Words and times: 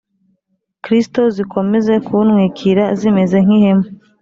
Kristo 0.83 1.21
zikomeze 1.35 1.93
kuntwikira 2.07 2.83
zimeze 2.99 3.37
nk 3.45 3.49
ihema 3.57 3.87